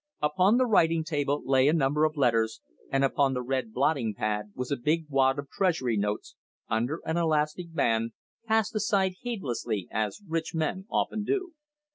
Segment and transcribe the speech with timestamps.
[0.19, 2.59] Upon the writing table lay a number of letters,
[2.91, 6.35] and upon the red blotting pad was a big wad of Treasury notes,
[6.67, 8.13] under an elastic band,
[8.47, 11.53] cast aside heedlessly, as rich men often do.